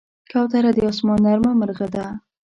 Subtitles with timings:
[0.31, 2.05] کوتره د آسمان نرمه مرغه ده.